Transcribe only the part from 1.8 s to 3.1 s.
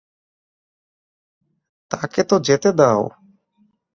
তাকে তো যেতে দাও।